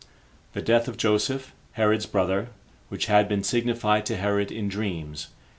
The 0.53 0.63
Death 0.63 0.87
Of 0.87 0.97
Joseph 0.97 1.53
[Herod's 1.73 2.07
Brother] 2.07 2.49
Which 2.89 3.05
Had 3.05 3.29
Been 3.29 3.43
Signified 3.43 4.03
To 4.07 4.17
Herod 4.17 4.51
In 4.51 4.67
Dreams. 4.67 5.27